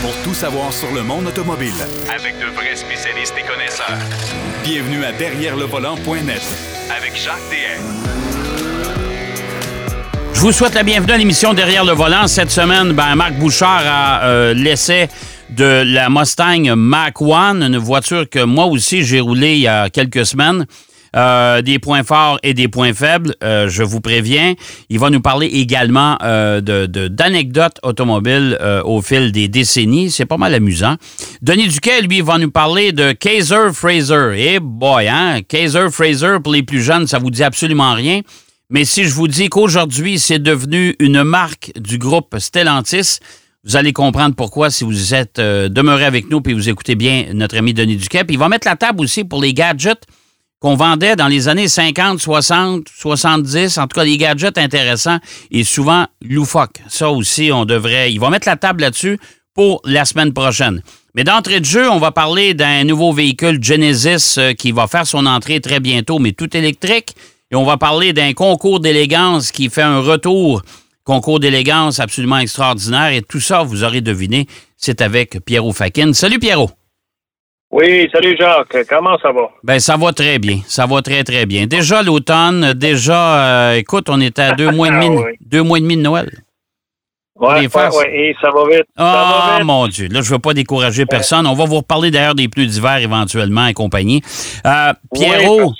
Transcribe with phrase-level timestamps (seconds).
[0.00, 1.74] pour tout savoir sur le monde automobile.
[2.14, 3.98] Avec de vrais spécialistes et connaisseurs.
[4.64, 6.42] Bienvenue à Derrière le volant.net
[6.96, 7.82] avec Jacques DM.
[10.34, 12.28] Je vous souhaite la bienvenue à l'émission Derrière le volant.
[12.28, 15.08] Cette semaine, ben, Marc Bouchard a euh, l'essai
[15.50, 19.90] de la Mustang Mach 1, une voiture que moi aussi j'ai roulée il y a
[19.90, 20.66] quelques semaines.
[21.16, 24.54] Euh, des points forts et des points faibles, euh, je vous préviens.
[24.88, 30.10] Il va nous parler également euh, d'anecdotes automobiles au fil des décennies.
[30.10, 30.96] C'est pas mal amusant.
[31.42, 34.34] Denis Duquet, lui, va nous parler de Kaiser Fraser.
[34.36, 35.40] Eh boy, hein?
[35.46, 38.20] Kaiser Fraser, pour les plus jeunes, ça vous dit absolument rien.
[38.70, 43.18] Mais si je vous dis qu'aujourd'hui, c'est devenu une marque du groupe Stellantis,
[43.64, 47.56] vous allez comprendre pourquoi si vous êtes demeuré avec nous et vous écoutez bien notre
[47.56, 48.24] ami Denis Duquet.
[48.24, 50.06] Puis il va mettre la table aussi pour les gadgets
[50.60, 55.18] qu'on vendait dans les années 50, 60, 70, en tout cas des gadgets intéressants
[55.50, 56.80] et souvent loufoques.
[56.88, 58.12] Ça aussi, on devrait.
[58.12, 59.18] Il va mettre la table là-dessus
[59.54, 60.82] pour la semaine prochaine.
[61.14, 65.06] Mais d'entrée de jeu, on va parler d'un nouveau véhicule Genesis euh, qui va faire
[65.06, 67.14] son entrée très bientôt, mais tout électrique.
[67.50, 70.62] Et on va parler d'un concours d'élégance qui fait un retour.
[71.02, 73.12] Concours d'élégance absolument extraordinaire.
[73.12, 74.46] Et tout ça, vous aurez deviné,
[74.76, 76.12] c'est avec Pierrot Fakin.
[76.12, 76.77] Salut Pierrot.
[77.70, 78.86] Oui, salut Jacques.
[78.88, 79.50] Comment ça va?
[79.62, 80.60] Ben ça va très bien.
[80.66, 81.66] Ça va très, très bien.
[81.66, 85.78] Déjà l'automne, déjà, euh, écoute, on est à deux mois et demi, ah deux mois
[85.78, 86.30] et demi de Noël.
[87.40, 88.86] Oui, ouais, et ça va vite.
[88.96, 90.08] Ah, mon Dieu.
[90.08, 91.46] Là, je ne veux pas décourager personne.
[91.46, 94.22] On va vous reparler d'ailleurs des pneus d'hiver éventuellement et compagnie.
[94.66, 95.72] Euh, Pierrot,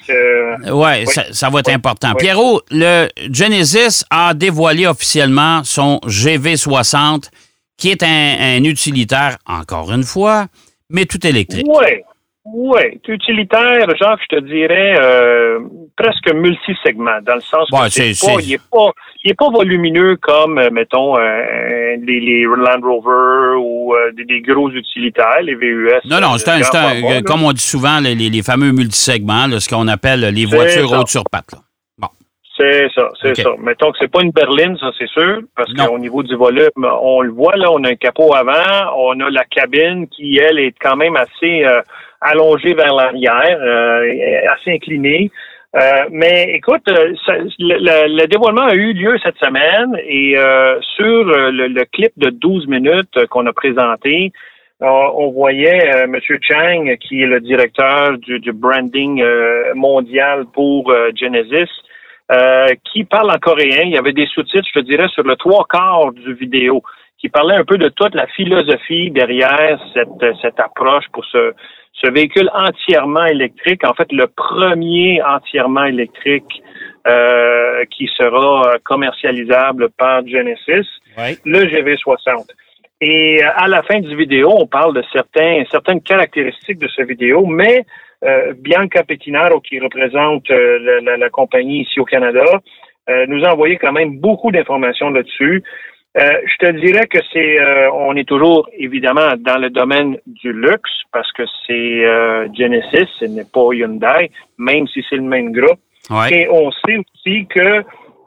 [0.71, 2.15] ouais, ça, va être important.
[2.15, 7.29] Pierrot, le Genesis a dévoilé officiellement son GV60,
[7.77, 10.47] qui est un utilitaire, encore une fois,
[10.91, 11.67] mais tout électrique.
[11.69, 12.03] Oui.
[12.51, 15.61] Oui, utilitaire, genre, je te dirais euh,
[15.97, 18.91] presque multisegment, dans le sens que c'est pas, il n'est pas,
[19.23, 25.43] il est pas volumineux comme, euh, mettons, euh, les, Land Rover ou des, gros utilitaires,
[25.43, 26.01] les VUS.
[26.07, 30.21] Non, non, c'est un, comme on dit souvent, les, les fameux multisegments, ce qu'on appelle
[30.21, 31.55] les voitures hautes sur pattes.
[32.59, 33.51] C'est ça, c'est ça.
[33.61, 37.21] Mettons que c'est pas une berline, ça c'est sûr, parce qu'au niveau du volume, on
[37.21, 40.75] le voit là, on a un capot avant, on a la cabine qui elle est
[40.81, 41.81] quand même assez euh,
[42.21, 45.31] allongée vers l'arrière, euh, assez inclinée.
[45.77, 50.35] Euh, mais écoute, le, dévoilement a eu lieu cette semaine et
[50.97, 54.33] sur le, clip de 12 minutes qu'on a présenté,
[54.81, 56.17] on voyait M.
[56.41, 59.23] Chang, qui est le directeur du, du branding
[59.75, 61.69] mondial pour Genesis,
[62.31, 63.85] euh, qui parle en coréen.
[63.85, 66.83] Il y avait des sous-titres, je te dirais, sur le trois quarts du vidéo,
[67.19, 71.55] qui parlait un peu de toute la philosophie derrière cette, cette approche pour ce,
[72.03, 76.63] ce véhicule entièrement électrique, en fait le premier entièrement électrique
[77.07, 80.87] euh, qui sera commercialisable par Genesis,
[81.45, 82.47] le GV60.
[83.01, 87.47] Et à la fin du vidéo, on parle de certains, certaines caractéristiques de ce vidéo,
[87.47, 87.85] mais
[88.25, 92.45] euh, Bianca Pettinaro, qui représente euh, la, compagnie ici au Canada,
[93.09, 95.63] euh, nous a envoyé quand même beaucoup d'informations là-dessus.
[96.17, 97.57] je te dirais que c'est,
[97.93, 102.03] on est toujours évidemment dans le domaine du luxe parce que c'est
[102.59, 105.79] Genesis, ce n'est pas Hyundai, même si c'est le même groupe.
[106.33, 107.85] Et on sait aussi que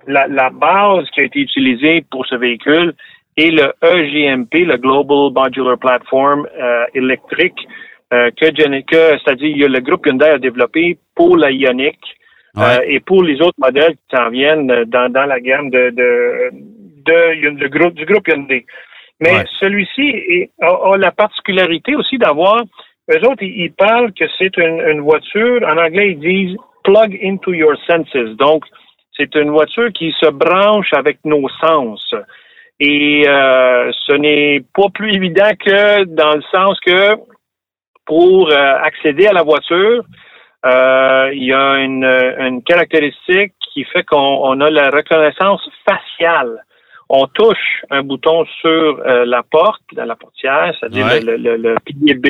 [0.08, 2.94] la, la, base qui a été utilisée pour ce véhicule
[3.36, 6.48] est le EGMP, le Global Modular Platform
[6.94, 7.68] électrique,
[8.14, 11.98] euh, que, c'est-à-dire le groupe Hyundai a développé pour la Ioniq
[12.58, 16.52] euh, et pour les autres modèles qui s'en viennent dans, dans la gamme de, de,
[17.06, 18.66] de, groupe, du groupe Hyundai.
[19.22, 22.64] Mais celui-ci a, la particularité aussi d'avoir,
[23.12, 27.54] eux autres, ils, parlent que c'est une, une, voiture, en anglais, ils disent plug into
[27.54, 28.36] your senses.
[28.38, 28.66] Donc,
[29.16, 32.14] c'est une voiture qui se branche avec nos sens.
[32.80, 37.16] Et euh, ce n'est pas plus évident que dans le sens que
[38.12, 40.04] pour euh, accéder à la voiture,
[40.66, 46.62] euh, il y a une, une, caractéristique qui fait qu'on a la reconnaissance faciale.
[47.08, 52.16] On touche un bouton sur euh, la porte, dans la portière, c'est-à-dire le, le, pilier
[52.16, 52.28] B,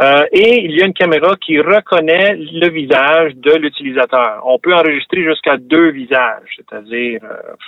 [0.00, 4.42] euh, et il y a une caméra qui reconnaît le visage de l'utilisateur.
[4.46, 7.20] On peut enregistrer jusqu'à deux visages, c'est-à-dire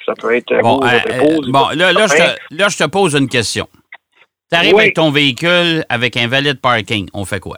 [0.06, 0.80] ça peut être bon,
[1.48, 3.68] bon là, là, je te, là, je te pose une question.
[4.50, 7.08] Tu arrives avec ton véhicule avec un valet de parking.
[7.14, 7.56] On fait quoi?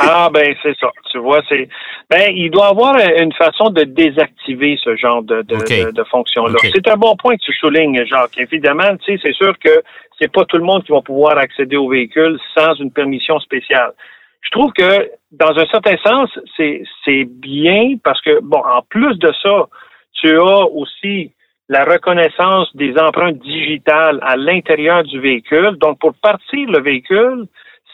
[0.00, 0.90] ah ben c'est ça.
[1.10, 1.68] Tu vois, c'est
[2.10, 6.54] ben il doit avoir une façon de désactiver ce genre de, de, fonction-là.
[6.62, 8.38] C'est un bon point que tu soulignes, Jacques.
[8.38, 9.82] Évidemment, tu sais, c'est sûr que
[10.20, 13.92] c'est pas tout le monde qui va pouvoir accéder au véhicule sans une permission spéciale.
[14.40, 19.32] Je trouve que dans un certain sens, c'est bien parce que bon, en plus de
[19.42, 19.68] ça,
[20.14, 21.32] tu as aussi
[21.72, 25.76] la reconnaissance des empreintes digitales à l'intérieur du véhicule.
[25.78, 27.46] Donc, pour partir le véhicule,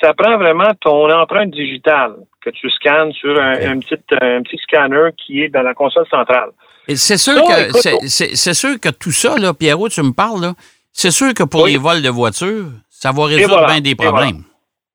[0.03, 5.11] ça prend vraiment ton empreinte digitale que tu scannes sur un, petit, un petit scanner
[5.17, 6.51] qui est dans la console centrale.
[6.89, 10.55] C'est sûr, que, c'est, sûr que tout ça, là, Pierrot, tu me parles,
[10.93, 14.43] c'est sûr que pour les vols de voitures, ça va résoudre bien des problèmes.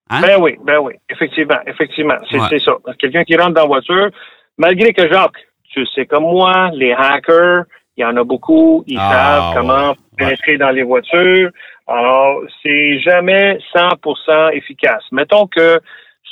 [0.10, 0.22] Hein?
[0.22, 2.18] Ben oui, ben oui, effectivement, effectivement.
[2.30, 2.74] C'est, ça.
[3.00, 4.10] Quelqu'un qui rentre dans la voiture,
[4.58, 5.42] malgré que Jacques,
[5.72, 7.64] tu sais comme moi, les hackers,
[7.98, 11.52] il y en a beaucoup, ils ah, savent comment pénétrer dans les voitures.
[11.88, 15.04] Alors, c'est jamais 100% efficace.
[15.12, 15.80] Mettons que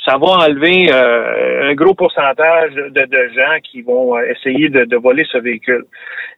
[0.04, 5.24] ça va enlever euh, un gros pourcentage de, gens qui vont euh, essayer de, voler
[5.30, 5.84] ce véhicule.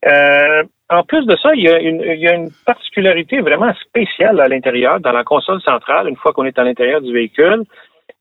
[0.06, 3.73] Euh, en plus de ça, il y, a une, il y a une particularité vraiment
[3.75, 7.65] spéciale à l'intérieur, dans la console centrale, une fois qu'on est à l'intérieur du véhicule.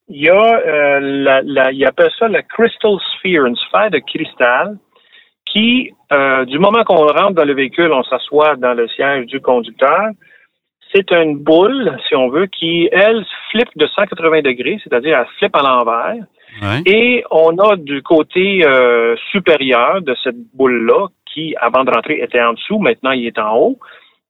[0.07, 4.77] Il y a, la, la, il appelle ça la Crystal Sphere, une sphère de cristal
[5.53, 5.93] qui,
[6.47, 10.09] du moment qu'on rentre dans le véhicule, on s'assoit dans le siège du conducteur,
[10.93, 15.55] c'est une boule, si on veut, qui, elle, flippe de 180 degrés, c'est-à-dire elle flippe
[15.55, 16.23] à l'envers.
[16.85, 22.41] Et on a du côté euh, supérieur de cette boule-là, qui, avant de rentrer, était
[22.41, 23.79] en dessous, maintenant il est en haut.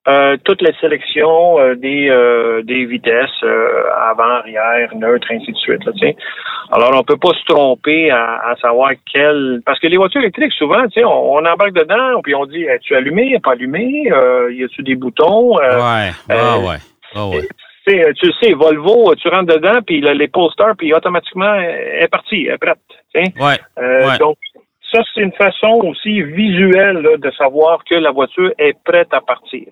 [0.06, 3.42] Euh, toutes les sélections euh, des, euh, des vitesses
[4.10, 5.86] avant, arrière, neutre, ainsi de suite.
[5.86, 5.94] Là,
[6.74, 9.62] Alors, on peut pas se tromper à, savoir quel...
[9.66, 13.40] Parce que les voitures électriques, souvent, on, on embarque dedans, puis on dit, es-tu allumé,
[13.42, 14.10] pas allumé?
[14.52, 15.56] y a-tu des boutons?
[15.56, 16.78] ouais, ah, ouais.
[17.16, 17.48] Ah, ouais.
[17.88, 22.56] Tu sais, Volvo, tu rentres dedans, puis les posters, puis automatiquement, elle est partie, elle
[22.56, 22.78] est prête.
[23.16, 24.38] Ouais, Donc,
[24.92, 29.68] ça, c'est une façon aussi visuelle de savoir que la voiture est prête à partir.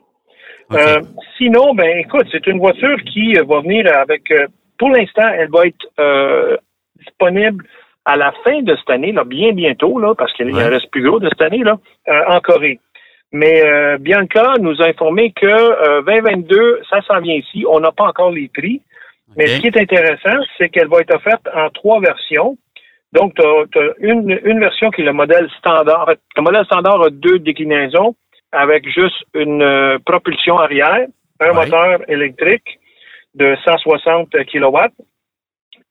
[0.73, 1.01] Euh,
[1.37, 4.47] sinon, ben écoute, c'est une voiture qui va venir avec, euh,
[4.77, 6.57] pour l'instant, elle va être euh,
[6.97, 7.65] disponible
[8.05, 11.19] à la fin de cette année, là, bien bientôt, là, parce qu'il reste plus gros
[11.19, 11.77] de cette année, là,
[12.27, 12.79] en Corée.
[13.31, 13.63] Mais
[13.99, 17.63] Bianca nous a informé que 2022, ça s'en vient ici.
[17.69, 18.81] On n'a pas encore les prix.
[19.37, 22.57] Mais ce qui est intéressant, c'est qu'elle va être offerte en trois versions.
[23.13, 26.01] Donc, tu as, une, une version qui est le modèle standard.
[26.01, 28.15] En fait, le modèle standard a deux déclinaisons
[28.51, 31.07] avec juste une euh, propulsion arrière,
[31.39, 32.79] un moteur électrique
[33.35, 34.77] de 160 kW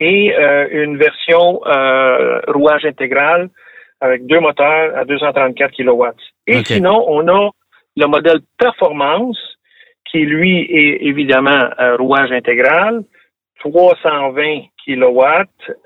[0.00, 3.48] et euh, une version euh, rouage intégral
[4.00, 6.04] avec deux moteurs à 234 kW.
[6.46, 7.50] Et sinon, on a
[7.96, 9.38] le modèle performance
[10.10, 11.68] qui, lui, est évidemment
[11.98, 13.04] rouage intégral,
[13.60, 15.22] 320 kW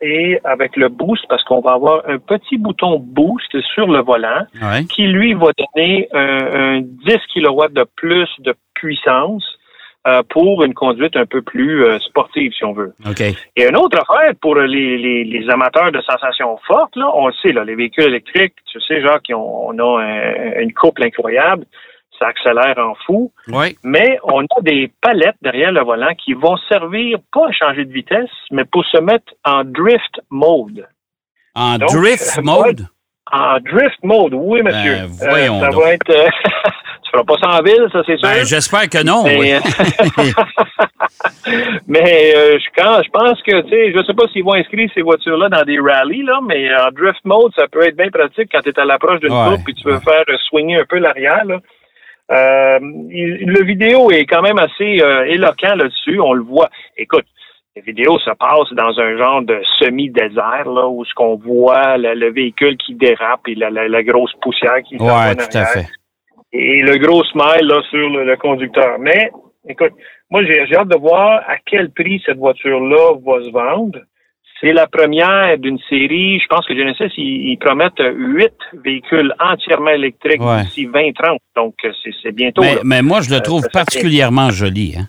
[0.02, 4.46] et avec le boost, parce qu'on va avoir un petit bouton boost sur le volant
[4.90, 9.44] qui, lui, va donner un, 10 kW de plus de puissance
[10.06, 12.92] euh, pour une conduite un peu plus euh, sportive, si on veut.
[13.56, 17.52] Et une autre affaire pour les, les, amateurs de sensations fortes, là, on le sait,
[17.52, 21.64] là, les véhicules électriques, tu sais, genre, qui ont, on a une couple incroyable
[22.18, 23.32] ça accélère en fou.
[23.82, 27.92] Mais on a des palettes derrière le volant qui vont servir pas à changer de
[27.92, 30.86] vitesse, mais pour se mettre en drift mode.
[31.54, 32.86] En drift mode?
[33.32, 35.06] En drift mode, oui, ben, monsieur.
[35.28, 36.10] voyons euh, ça va être.
[36.10, 36.28] Euh,
[37.04, 38.28] tu feras pas ça en ville, ça, c'est sûr.
[38.28, 39.24] Ben, j'espère que non.
[39.24, 39.58] Mais,
[41.88, 45.48] mais euh, je, pense que, tu sais, je sais pas s'ils vont inscrire ces voitures-là
[45.48, 48.68] dans des rallyes, là, mais en drift mode, ça peut être bien pratique quand tu
[48.68, 49.56] es à l'approche d'une ouais.
[49.66, 51.44] et tu veux faire swinger un peu l'arrière,
[52.30, 56.20] Euh, le vidéo est quand même assez euh, éloquent là-dessus.
[56.20, 56.70] On le voit.
[56.96, 57.26] Écoute,
[57.76, 62.30] la vidéo se passe dans un genre de semi-désert, là, où ce qu'on voit le,
[62.30, 65.86] véhicule qui dérape et la, grosse poussière qui s'en ouais, tout à fait.
[66.52, 68.98] Et le gros smile là, sur le, conducteur.
[69.00, 69.30] Mais,
[69.68, 69.92] écoute,
[70.30, 73.98] moi, j'ai hâte de voir à quel prix cette voiture-là va se vendre.
[74.60, 76.38] C'est la première d'une série.
[76.38, 81.38] Je pense que Genesis, ils, promettent huit véhicules entièrement électriques d'ici 2030.
[81.56, 81.74] Donc,
[82.22, 82.62] c'est bientôt.
[82.84, 84.94] Mais, moi, je le euh, trouve particulièrement joli.
[84.98, 85.08] Hein?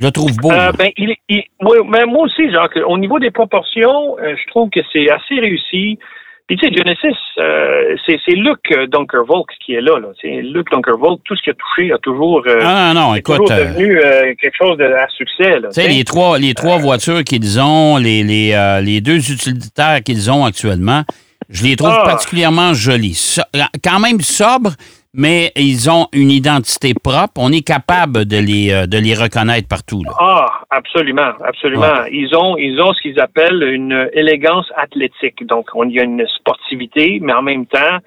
[0.00, 0.50] Je le trouve beau.
[0.50, 4.68] Euh, ben, il, oui, mais moi aussi, genre, au niveau des proportions, euh, je trouve
[4.70, 5.98] que c'est assez réussi.
[6.46, 9.98] Puis tu sais, Genesis, euh, c'est, Luke euh, Dunkervolk qui est là.
[9.98, 10.08] là.
[10.22, 13.98] Luke Dunkervolk, tout ce qu'il a touché a toujours, euh, ah, non, écoute, toujours devenu
[14.40, 15.56] quelque chose de à succès.
[15.62, 20.30] Tu sais, les trois, les trois voitures qu'ils ont, les, les, les deux utilitaires qu'ils
[20.30, 21.04] ont actuellement,
[21.48, 22.04] je les trouve ah.
[22.04, 23.38] particulièrement jolies.
[23.82, 24.72] quand même sobres,
[25.14, 27.34] mais ils ont une identité propre.
[27.38, 30.02] On est capable de les, euh, de les reconnaître partout.
[30.18, 32.04] Ah, absolument, absolument.
[32.10, 35.46] Ils ont, ils ont ce qu'ils appellent une élégance athlétique.
[35.46, 37.98] Donc, on y a une sportivité, mais en même temps,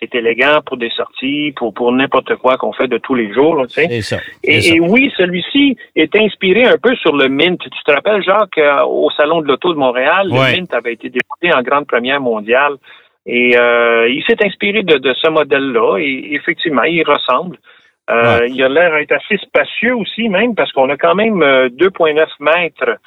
[0.00, 3.64] c'est élégant pour des sorties, pour, pour n'importe quoi qu'on fait de tous les jours.
[3.68, 7.60] c'est ça, et, oui, celui-ci est inspiré un peu sur le Mint.
[7.60, 11.10] Tu te rappelles, Jacques, euh, au Salon de l'Auto de Montréal, le Mint avait été
[11.10, 12.74] député en grande première mondiale
[13.26, 17.56] Et euh, il s'est inspiré de, de ce modèle-là et effectivement, il ressemble.
[18.10, 22.20] Euh, Il a l'air d'être assez spacieux aussi, même, parce qu'on a quand même 2,9
[22.20, 22.98] euh, mètres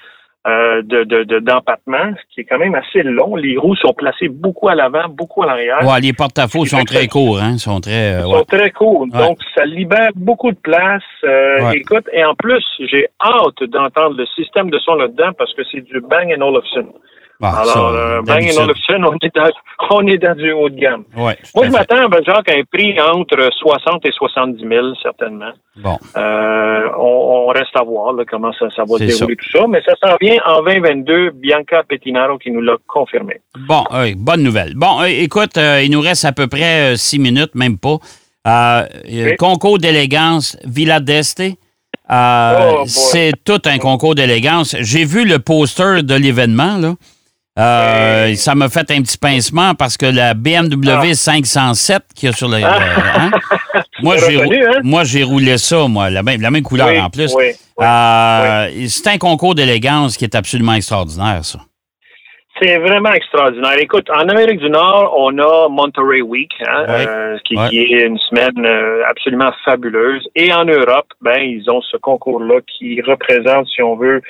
[0.48, 3.36] euh, de, d'empattement, ce qui est quand même assez long.
[3.36, 5.86] Les roues sont placées beaucoup à l'avant, beaucoup à l'arrière.
[5.86, 7.58] Ouais, les porte-à-faux sont très courts, hein?
[7.58, 9.06] Sont très, euh, sont très courts.
[9.08, 11.04] Donc, ça libère beaucoup de place.
[11.26, 15.64] Euh, écoute, et en plus, j'ai hâte d'entendre le système de son là-dedans parce que
[15.70, 16.88] c'est du Bang Olufsen.
[17.42, 19.52] Ah, Alors, euh, Bang Olufsen, on est, dans,
[19.92, 21.04] on est dans du haut de gamme.
[21.16, 25.52] Moi, je m'attends ben, à un prix entre 60 et 70 000, certainement.
[25.76, 25.98] Bon.
[26.18, 29.68] Euh, on, on, reste à voir là, comment ça, ça va dérouler tout ça.
[29.68, 31.32] Mais ça s'en vient en 2022.
[31.32, 33.40] Bianca Pettinaro qui nous l'a confirmé.
[33.68, 34.74] Bon, oui, bonne nouvelle.
[34.76, 37.98] Bon, euh, écoute, euh, il nous reste à peu près six minutes, même pas.
[39.38, 41.44] Concours d'élégance Villa d'Este.
[42.10, 44.76] Oh, c'est tout un concours d'élégance.
[44.80, 46.94] J'ai vu le poster de l'événement, là.
[47.58, 52.48] Euh, ça m'a fait un petit pincement parce que la BMW 507 qui a sur
[52.50, 52.58] le.
[52.64, 52.78] Ah.
[53.16, 53.32] Hein?
[54.04, 54.80] moi, j'ai hein?
[54.84, 57.36] moi j'ai roulé ça, moi, la même, la même couleur en plus.
[57.80, 61.60] Euh, c'est un concours d'élégance qui est absolument extraordinaire, ça.
[62.62, 63.78] C'est vraiment extraordinaire.
[63.80, 68.18] Écoute, en Amérique du Nord, on a Monterey Week, hein, euh, qui, qui, est une
[68.18, 68.66] semaine
[69.08, 70.28] absolument fabuleuse.
[70.36, 74.22] Et en Europe, ben, ils ont ce concours-là qui représente, si on veut,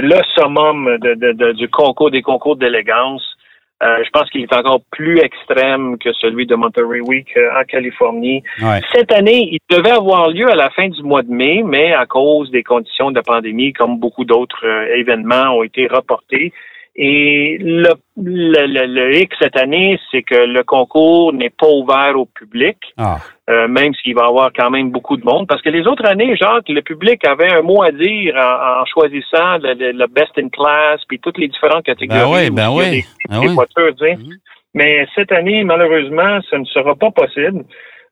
[0.00, 3.22] le summum de, du concours des concours d'élégance.
[3.82, 7.64] Euh, je pense qu'il est encore plus extrême que celui de Monterey Week euh, en
[7.64, 8.42] Californie.
[8.94, 12.06] Cette année, il devait avoir lieu à la fin du mois de mai, mais à
[12.06, 16.54] cause des conditions de pandémie, comme beaucoup d'autres euh, événements ont été reportés,
[16.98, 22.24] et le, le, le, X cette année, c'est que le concours n'est pas ouvert au
[22.24, 23.18] public, ah.
[23.50, 25.46] euh, même s'il va y avoir quand même beaucoup de monde.
[25.46, 29.58] Parce que les autres années, Jacques, le public avait un mot à dire en, choisissant
[29.62, 32.50] le, best in class, puis toutes les différentes catégories.
[32.50, 33.48] Ben oui, ben oui.
[33.48, 34.38] voitures, mhm.
[34.72, 37.64] Mais cette année, malheureusement, ce ne sera pas possible.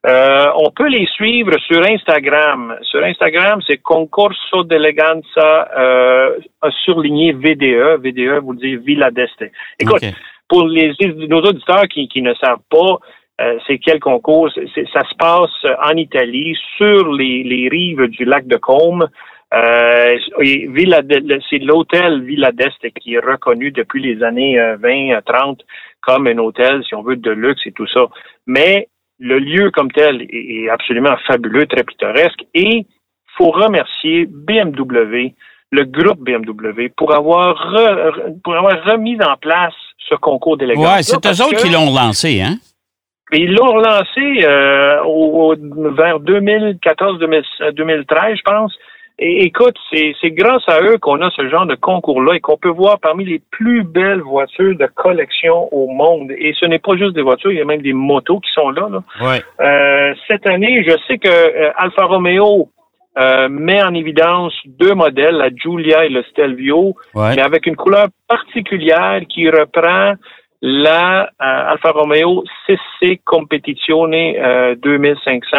[0.05, 2.75] Euh, on peut les suivre sur Instagram.
[2.83, 6.37] Sur Instagram, c'est Concorso d'Eleganza euh,
[6.83, 7.99] surligné VDE.
[8.03, 9.45] VDE vous dire Villa d'Este.
[9.79, 10.03] Écoute,
[10.47, 10.93] pour les,
[11.27, 12.99] nos auditeurs qui, qui ne savent pas,
[13.41, 18.47] euh, c'est quel concours, ça se passe en Italie, sur les, les rives du lac
[18.47, 19.07] de Côme.
[19.53, 21.01] Euh, Villa
[21.49, 25.53] c'est l'hôtel Villa d'Este qui est reconnu depuis les années 20-30 euh,
[26.01, 28.07] comme un hôtel, si on veut, de luxe et tout ça.
[28.47, 28.87] Mais
[29.19, 32.85] le lieu comme tel est, absolument fabuleux, très pittoresque, et
[33.37, 35.33] faut remercier BMW,
[35.71, 37.73] le groupe BMW, pour avoir,
[38.43, 39.73] pour avoir remis en place
[40.09, 40.85] ce concours d'élégance.
[40.85, 42.57] Oui, c'est eux autres qui l'ont lancé, hein?
[43.31, 45.55] Ils l'ont relancé euh, au,
[45.95, 48.71] vers 2014-2013, je pense.
[49.17, 52.69] Et écoute, c'est grâce à eux qu'on a ce genre de concours-là et qu'on peut
[52.69, 56.31] voir parmi les plus belles voitures de collection au monde.
[56.31, 58.71] Et ce n'est pas juste des voitures, il y a même des motos qui sont
[58.71, 58.89] là.
[59.61, 62.69] Euh, cette année, je sais que euh, Alfa Romeo
[63.17, 68.07] euh, met en évidence deux modèles, la Giulia et le Stelvio, mais avec une couleur
[68.27, 70.15] particulière qui reprend
[70.61, 75.57] la Alfa Romeo CC Competizione 2500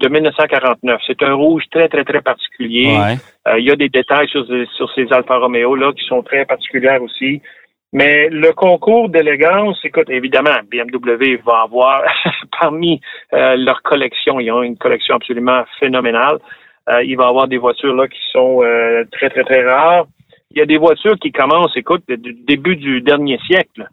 [0.00, 1.00] de 1949.
[1.06, 2.98] C'est un rouge très, très, très particulier.
[3.46, 4.44] Euh, il y a des détails sur,
[4.76, 7.40] sur ces Alfa Romeo là qui sont très particulières aussi.
[7.92, 12.04] Mais le concours d'élégance, écoute, évidemment, BMW va avoir
[12.60, 13.00] parmi
[13.32, 16.38] euh, leur collection, ils ont une collection absolument phénoménale.
[16.88, 20.06] Euh, il va avoir des voitures là qui sont euh, très, très, très rares.
[20.52, 23.86] Il y a des voitures qui commencent, écoute, du début du dernier siècle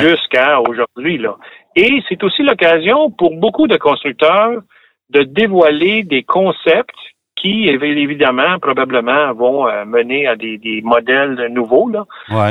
[0.00, 1.18] jusqu'à aujourd'hui.
[1.18, 1.36] là.
[1.74, 4.62] Et c'est aussi l'occasion pour beaucoup de constructeurs
[5.10, 6.94] de dévoiler des concepts
[7.36, 11.88] qui, évidemment, probablement vont euh, mener à des, modèles nouveaux.
[11.88, 12.04] Là.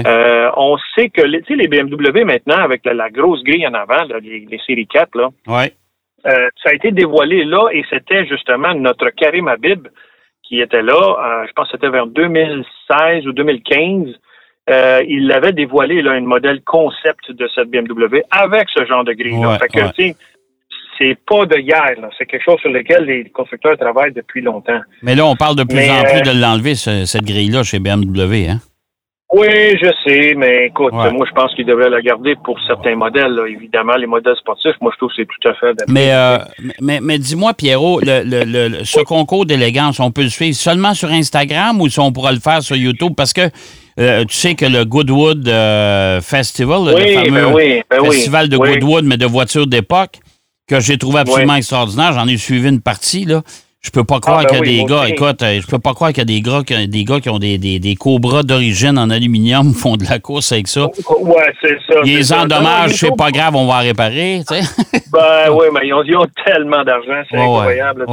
[0.05, 4.59] Euh, on sait que les, les BMW maintenant, avec la, grosse grille en avant, les,
[4.65, 5.29] séries 4, là,
[6.27, 9.87] euh, ça a été dévoilé là et c'était justement notre Karim Habib
[10.41, 14.07] qui était là, je pense que c'était vers 2016 ou 2015.
[15.07, 19.57] il avait dévoilé là un modèle concept de cette BMW avec ce genre de grille-là.
[19.59, 20.15] fait que,
[20.97, 21.95] c'est pas de hier.
[22.17, 24.79] C'est quelque chose sur lequel les constructeurs travaillent depuis longtemps.
[25.01, 28.49] Mais là, on parle de plus en plus euh, de l'enlever, cette grille-là, chez BMW,
[28.49, 28.59] hein?
[29.33, 29.47] Oui,
[29.81, 33.37] je sais, mais écoute, moi, je pense qu'ils devraient la garder pour certains modèles.
[33.49, 35.75] Évidemment, les modèles sportifs, moi, je trouve que c'est tout à fait...
[35.89, 36.37] Mais, euh,
[36.79, 41.81] mais, mais dis-moi, Pierrot, le, ce concours d'élégance, on peut le suivre seulement sur Instagram
[41.81, 43.13] ou si on pourra le faire sur YouTube?
[43.17, 43.49] Parce que
[43.99, 45.49] euh, tu sais que le Goodwood
[46.21, 50.19] Festival, le fameux ben ben festival de Goodwood, mais de voitures d'époque,
[50.67, 52.13] que j'ai trouvé absolument extraordinaire.
[52.13, 53.41] J'en ai suivi une partie, là.
[53.85, 55.77] Je peux pas croire ah, ben qu'il y a des gars, écoute, euh, je peux
[55.77, 58.41] pas croire qu'il y a des gars, des gars qui ont des, des, des cobras
[58.41, 60.87] d'origine en aluminium font de la course avec ça.
[61.19, 62.01] Ouais, c'est ça.
[62.03, 64.61] Les endommages, c'est pas grave, on va réparer, tu sais.
[65.13, 68.05] Ben oui, mais ils ont, ils ont tellement d'argent, c'est incroyable.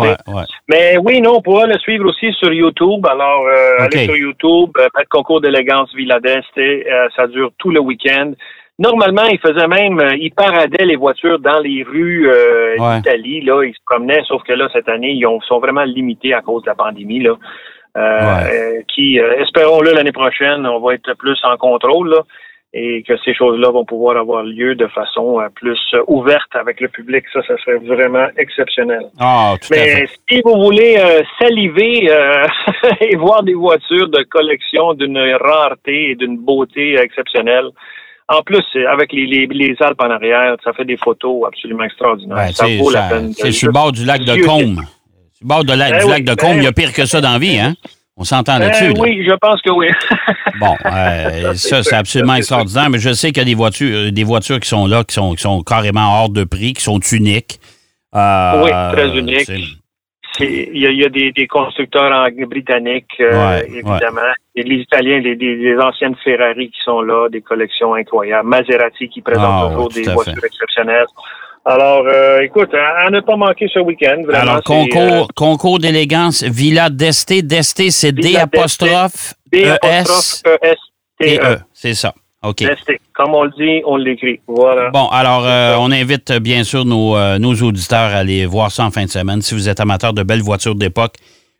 [0.68, 3.04] mais oui, non, on pourra le suivre aussi sur YouTube.
[3.06, 7.80] Alors, euh, allez sur YouTube, euh, concours d'élégance Villa d'Est, euh, ça dure tout le
[7.80, 8.32] week-end.
[8.82, 13.40] Normalement, il faisait même, euh, il paradait les voitures dans les rues euh, d'Italie.
[13.42, 16.40] Là, ils se promenaient, sauf que là, cette année, ils ont, sont vraiment limités à
[16.40, 17.20] cause de la pandémie.
[17.20, 17.36] Là,
[17.96, 22.10] euh, qui, espérons-le, l'année prochaine, on va être plus en contrôle.
[22.10, 22.22] Là,
[22.74, 27.22] et que ces choses-là vont pouvoir avoir lieu de façon plus ouverte avec le public.
[27.32, 29.02] Ça, ça serait vraiment exceptionnel.
[29.20, 30.96] Ah, tout Mais si vous voulez
[31.38, 32.08] saliver
[33.02, 37.68] et voir des voitures de collection d'une rareté et d'une beauté exceptiennelle,
[38.28, 42.54] en plus, avec les, les, Alpes en arrière, ça fait des photos absolument extraordinaires.
[42.54, 43.32] ça vaut la peine.
[43.34, 44.80] C'est sur le bord du lac de Combe.
[45.32, 47.20] Sur le bord de eh du lac de Combe, il y a pire que ça
[47.20, 47.74] dans la vie, hein?
[48.16, 48.94] On s'entend eh là-dessus.
[49.00, 49.88] Oui, je pense que oui.
[50.60, 54.10] bon, euh, ça, c'est absolument extraordinaire, mais je sais qu'il y a des voitures, euh,
[54.10, 57.00] des voitures qui sont là, qui sont, qui sont carrément hors de prix, qui sont
[57.00, 57.58] uniques.
[58.14, 59.50] Euh, oui, très uniques.
[60.40, 64.32] Il y a, des, constructeurs britanniques, évidemment.
[64.54, 68.48] Et les Italiens, les, anciennes Ferrari qui sont là, des collections incroyables.
[68.48, 71.06] Maserati qui présente ah, toujours des voitures exceptionnelles.
[71.64, 74.22] Alors, euh, écoute, à, ne pas manquer ce week-end.
[74.32, 77.44] Alors, concours, euh, concours d'élégance, Villa d'Este.
[77.44, 80.42] D'Este, c'est D apostrophe E S
[81.20, 81.58] T E.
[81.72, 82.14] C'est ça.
[82.42, 82.64] OK.
[83.14, 84.40] Comme on le dit, on l'écrit.
[84.46, 84.90] Voilà.
[84.90, 88.90] Bon, alors, euh, on invite bien sûr nos, nos auditeurs à aller voir ça en
[88.90, 89.42] fin de semaine.
[89.42, 91.14] Si vous êtes amateur de belles voitures d'époque,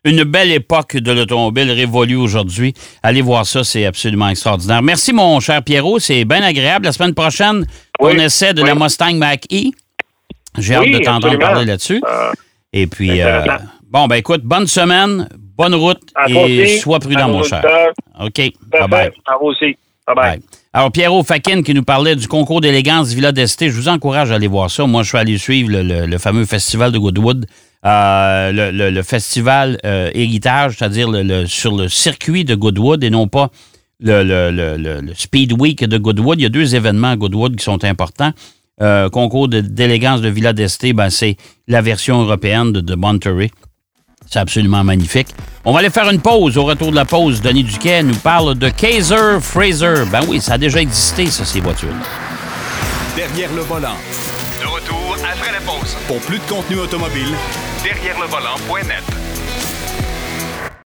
[0.05, 2.75] une belle époque de l'automobile révolue aujourd'hui.
[3.03, 4.83] Allez voir ça, c'est absolument extraordinaire.
[4.83, 5.99] Merci, mon cher Pierrot.
[6.01, 6.87] C'est bien agréable.
[6.87, 7.65] La semaine prochaine,
[8.01, 9.71] on essaie de la Mustang Mach-E.
[10.59, 12.03] J'ai hâte de t'entendre parler là-dessus.
[12.05, 12.33] Euh,
[12.73, 13.43] et puis, euh,
[13.91, 17.65] bon, ben écoute, bonne semaine, bonne route et sois prudent, mon cher.
[18.21, 18.41] OK.
[18.71, 19.13] Bye-bye.
[19.27, 19.77] À vous aussi.
[20.07, 20.41] Bye-bye.
[20.75, 24.37] Alors, Pierrot Fakin qui nous parlait du concours d'élégance Villa d'Este, je vous encourage à
[24.37, 24.87] aller voir ça.
[24.87, 27.47] Moi, je suis allé suivre le fameux festival de Goodwood.
[27.85, 31.11] Euh, le, festival euh, Héritage, c'est-à-dire
[31.47, 33.51] sur le circuit de Goodwood et non pas
[33.99, 36.39] le, le, Speed Week de Goodwood.
[36.39, 38.33] Il y a deux événements à Goodwood qui sont importants.
[38.81, 43.51] Euh, concours d'élégance de, Villa d'Este, ben, c'est la version européenne de, de Monterey.
[44.33, 45.29] C'est absolument magnifique.
[45.63, 46.57] On va aller faire une pause.
[46.57, 50.07] Au retour de la pause, Denis Duquet nous parle de Kaiser Fraser.
[50.11, 51.93] Ben oui, ça a déjà existé, ça, ces voitures.
[53.15, 53.99] Derrière le volant.
[54.63, 55.99] De retour après la pause.
[56.07, 57.29] Pour plus de contenu automobile,
[57.85, 59.05] derrière le volant.net.